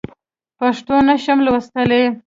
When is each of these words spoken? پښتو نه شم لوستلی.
پښتو 0.57 0.95
نه 1.07 1.15
شم 1.23 1.37
لوستلی. 1.45 2.03